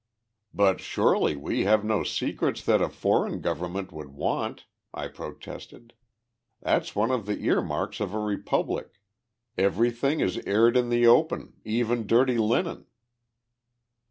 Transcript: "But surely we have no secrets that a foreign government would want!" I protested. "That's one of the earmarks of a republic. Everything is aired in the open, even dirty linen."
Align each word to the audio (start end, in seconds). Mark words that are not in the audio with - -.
"But 0.51 0.79
surely 0.79 1.35
we 1.35 1.65
have 1.65 1.85
no 1.85 2.01
secrets 2.03 2.63
that 2.63 2.81
a 2.81 2.89
foreign 2.89 3.39
government 3.39 3.91
would 3.91 4.07
want!" 4.15 4.65
I 4.95 5.07
protested. 5.07 5.93
"That's 6.59 6.95
one 6.95 7.11
of 7.11 7.27
the 7.27 7.37
earmarks 7.45 7.99
of 7.99 8.15
a 8.15 8.19
republic. 8.19 8.99
Everything 9.59 10.19
is 10.19 10.39
aired 10.39 10.75
in 10.75 10.89
the 10.89 11.05
open, 11.05 11.53
even 11.63 12.07
dirty 12.07 12.39
linen." 12.39 12.87